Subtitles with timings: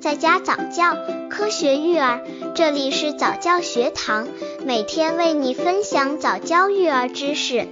[0.00, 0.96] 在家早教，
[1.28, 2.20] 科学育儿，
[2.54, 4.28] 这里是早教学堂，
[4.64, 7.66] 每天为你分享早教育儿知识。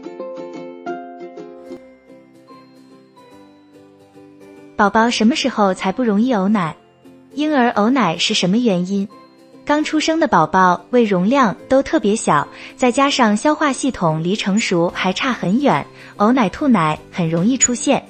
[4.75, 6.77] 宝宝什么时候才不容易呕奶？
[7.33, 9.09] 婴儿呕奶是什么原因？
[9.65, 15.87] 刚出生的宝宝胃容量都特别小，再加上消化系统离成熟还差很远，
[16.17, 18.05] 呕奶吐奶很容易出现。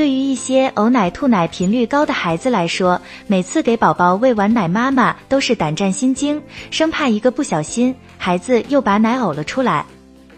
[0.00, 9.84] 对于一些呕奶吐奶频率高的孩子来说，每次给宝宝喂完奶，妈妈都是胆战心惊，生怕一个不小心，孩子又把奶呕了出来。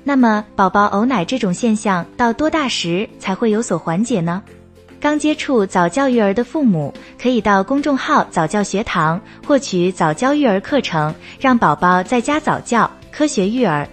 [0.03, 4.43] 那么，宝宝呕奶这种现象到多大时才会有所缓解呢？
[5.01, 13.89] 刚接触早教育儿的父母，可以到公众号早教学堂获取早教育儿课程，让宝宝在家早教，科学育儿。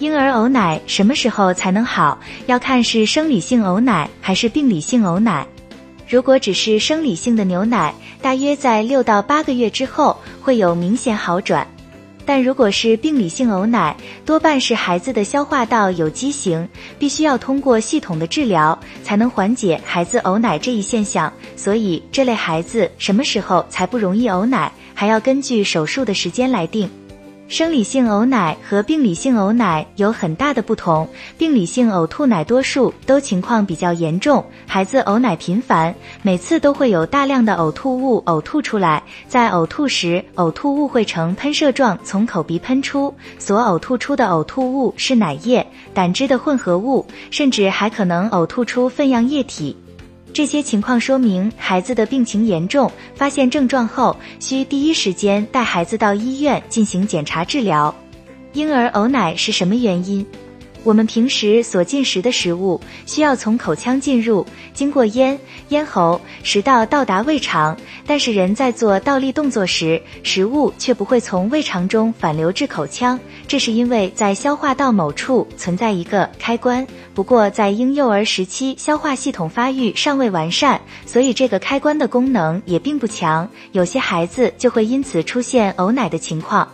[0.00, 2.18] 婴儿呕奶什么时候才能好？
[2.46, 5.46] 要看是生理性呕奶还是病理性呕奶。
[6.08, 11.66] 如果只是生理性的牛奶，大约在六到八个月之后会有明显好转。
[12.26, 16.66] 但如果是病理性呕奶，多半是孩子的消化道有畸形，
[16.98, 21.32] 必须要通过系统的治疗才能缓解孩子呕奶这一现象。
[21.54, 26.90] 所以这类孩子什么时候才不容易呕奶，还要根据手术的时间来定。
[27.46, 31.06] 生理性呕奶和病理性呕奶有很大的不同，
[31.36, 49.76] 病理性呕吐奶多数都情况比较严重，孩子呕奶频繁，每次都会有大量的呕吐物呕吐出来，在呕吐时，呕吐物会呈喷射状从口鼻喷出，所呕吐出的呕吐物是奶液、胆汁的混合物，甚至还可能呕吐出粪样液体。
[50.34, 57.94] 这些情况说明孩子的病情严重，发现症状后需第一时间带孩子到医院进行检查治疗。
[58.52, 60.26] 婴儿呕奶是什么原因？
[60.84, 65.38] 我们平时所进食的食物需要从口腔进入，经过咽、
[65.70, 67.76] 咽喉、食道到达胃肠，
[68.06, 73.18] 但是人在做倒立动作时，食物却不会从胃肠中反流至口腔，
[73.48, 76.86] 这是因为在消化道某处存在一个开关。
[77.14, 86.68] 不过在婴幼儿时期，消化系统发育尚未完善，所以这个开关的功能也并不强，有些孩子就会因此出现呕奶的情况。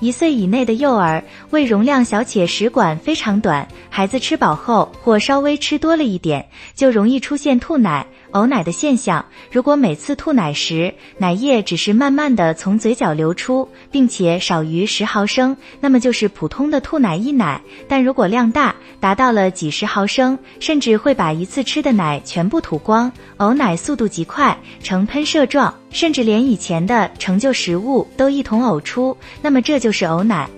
[0.00, 8.06] 一岁以内的幼儿胃容量小且食管非常短，孩子吃饱后或稍微吃多了一点，就容易出现吐奶。
[8.32, 17.58] 呕奶的现象，如果每次吐奶时奶液只是慢慢的从嘴角流出，并且少于十毫升，那么就是普通的吐奶溢奶。
[17.88, 30.48] 但如果量大，达到了几十毫升，甚至会把一次吃的奶全部吐光，呕奶速度极快，呈喷射状，甚至连以前的成就食物都一同呕出，那么这就是呕奶。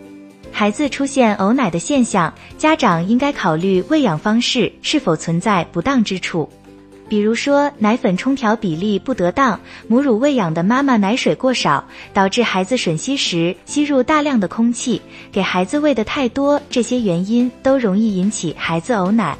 [0.52, 6.48] 孩子出现呕奶的现象，家长应该考虑喂养方式是否存在不当之处。
[7.08, 9.58] 比如说，奶粉冲调比例不得当，
[9.88, 15.02] 母乳喂养的妈妈奶水过少，导致孩子吮吸时吸入大量的空气，
[15.32, 19.36] 给孩子喂的太多，这些原因都容易引起孩子呕奶。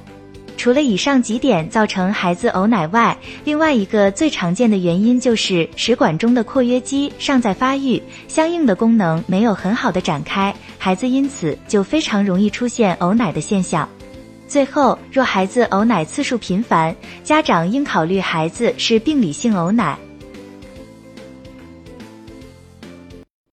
[0.60, 3.16] 除了以上几点造成孩子呕奶外，
[3.46, 13.88] 另外一个最常见的原因就是食管中的括约肌尚在发育，相应的功能没有很好的展开，孩子因此就非常容易出现呕奶的现象。
[14.46, 16.94] 最后，若孩子呕奶次数频繁，
[17.24, 19.98] 家长应考虑孩子是病理性呕奶。